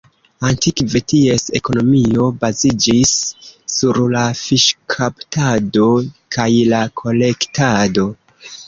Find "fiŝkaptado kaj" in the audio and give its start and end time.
4.43-6.51